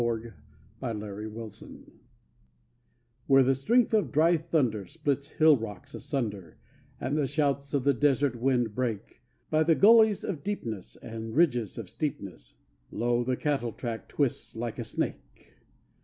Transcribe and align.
On 0.01 0.07
a 0.07 0.33
Cattle 0.79 1.49
Track 1.51 1.55
Where 3.27 3.43
the 3.43 3.53
strength 3.53 3.93
of 3.93 4.11
dry 4.11 4.35
thunder 4.35 4.87
splits 4.87 5.29
hill 5.33 5.55
rocks 5.55 5.93
asunder, 5.93 6.57
And 6.99 7.15
the 7.15 7.27
shouts 7.27 7.75
of 7.75 7.83
the 7.83 7.93
desert 7.93 8.35
wind 8.35 8.73
break, 8.73 9.21
By 9.51 9.61
the 9.61 9.75
gullies 9.75 10.23
of 10.23 10.43
deepness 10.43 10.95
and 10.95 11.35
ridges 11.35 11.77
of 11.77 11.87
steepness, 11.87 12.55
Lo, 12.89 13.23
the 13.23 13.37
cattle 13.37 13.73
track 13.73 14.09
twists 14.09 14.55
like 14.55 14.79
a 14.79 14.83
snake! 14.83 15.53